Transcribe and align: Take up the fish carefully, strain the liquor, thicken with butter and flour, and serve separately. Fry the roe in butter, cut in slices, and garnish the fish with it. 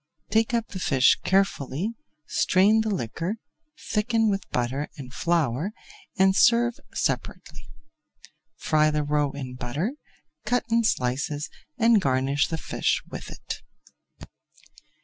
Take 0.31 0.51
up 0.55 0.69
the 0.69 0.79
fish 0.79 1.19
carefully, 1.23 1.93
strain 2.25 2.81
the 2.81 2.89
liquor, 2.89 3.35
thicken 3.91 4.31
with 4.31 4.49
butter 4.49 4.89
and 4.97 5.13
flour, 5.13 5.73
and 6.17 6.35
serve 6.35 6.79
separately. 6.91 7.69
Fry 8.57 8.89
the 8.89 9.03
roe 9.03 9.31
in 9.33 9.53
butter, 9.53 9.93
cut 10.43 10.65
in 10.71 10.83
slices, 10.83 11.51
and 11.77 12.01
garnish 12.01 12.47
the 12.47 12.57
fish 12.57 13.03
with 13.11 13.29
it. 13.29 13.61